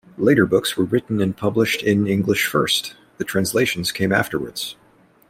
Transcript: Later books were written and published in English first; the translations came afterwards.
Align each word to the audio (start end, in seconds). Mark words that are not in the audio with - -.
Later 0.17 0.47
books 0.47 0.75
were 0.75 0.83
written 0.85 1.21
and 1.21 1.37
published 1.37 1.83
in 1.83 2.07
English 2.07 2.47
first; 2.47 2.95
the 3.19 3.23
translations 3.23 3.91
came 3.91 4.11
afterwards. 4.11 4.75